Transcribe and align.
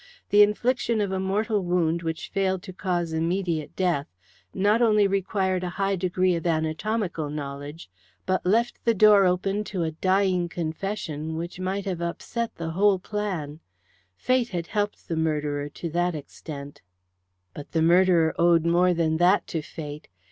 The 0.31 0.41
infliction 0.41 0.99
of 0.99 1.11
a 1.11 1.19
mortal 1.19 1.63
wound 1.63 2.01
which 2.01 2.29
failed 2.29 2.63
to 2.63 2.73
cause 2.73 3.13
immediate 3.13 3.75
death 3.75 4.07
not 4.51 4.81
only 4.81 5.05
required 5.05 5.63
a 5.63 5.69
high 5.77 5.95
degree 5.95 6.33
of 6.35 6.47
anatomical 6.47 7.29
knowledge, 7.29 7.87
but 8.25 8.43
left 8.43 8.83
the 8.83 8.95
door 8.95 9.25
open 9.25 9.63
to 9.65 9.83
a 9.83 9.91
dying 9.91 10.49
confession 10.49 11.35
which 11.35 11.59
might 11.59 11.85
have 11.85 12.01
upset 12.01 12.55
the 12.55 12.71
whole 12.71 12.97
plan. 12.97 13.59
Fate 14.15 14.49
had 14.49 14.65
helped 14.65 15.07
the 15.07 15.15
murderer 15.15 15.69
to 15.69 15.87
that 15.91 16.15
extent. 16.15 16.81
But 17.53 17.71
the 17.73 17.83
murderer 17.83 18.33
owed 18.39 18.65
more 18.65 18.95
than 18.95 19.17
that 19.17 19.45
to 19.49 19.61
Fate. 19.61 20.07